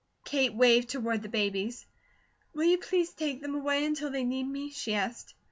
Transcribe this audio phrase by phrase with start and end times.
[0.25, 1.85] Kate waved toward the babies:
[2.55, 5.35] "Will you please take them away until they need me?" she asked.